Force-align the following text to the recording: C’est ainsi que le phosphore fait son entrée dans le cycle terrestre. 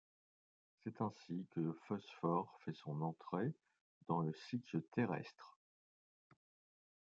C’est 0.83 0.99
ainsi 1.01 1.45
que 1.51 1.59
le 1.59 1.73
phosphore 1.85 2.57
fait 2.65 2.73
son 2.73 3.03
entrée 3.03 3.53
dans 4.07 4.21
le 4.21 4.33
cycle 4.33 4.81
terrestre. 4.93 5.59